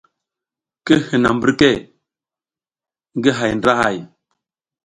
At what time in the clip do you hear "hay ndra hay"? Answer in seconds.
3.37-3.97